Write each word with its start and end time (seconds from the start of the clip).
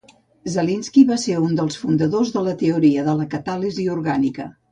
Zelinsky 0.53 1.03
va 1.09 1.17
ser 1.23 1.35
un 1.49 1.53
dels 1.59 1.77
fundadors 1.81 2.33
de 2.37 2.43
la 2.47 2.55
teoria 2.63 3.05
de 3.09 3.17
la 3.23 3.29
catàlisi 3.37 3.89
orgànica. 3.99 4.51